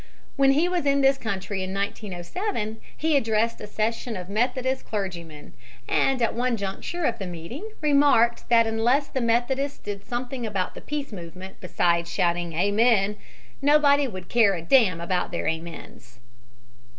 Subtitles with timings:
[0.35, 5.53] When he was in this country in 1907 he addressed a session of Methodist clergymen,
[5.87, 10.73] and at one juncture of the meeting remarked that unless the Methodists did something about
[10.73, 13.15] the peace movement besides shouting "amen"
[13.61, 16.17] nobody "would care a damn about their amens!"